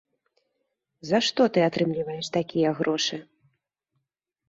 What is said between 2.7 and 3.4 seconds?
грошы?